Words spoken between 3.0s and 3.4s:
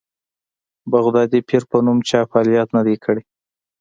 کړی.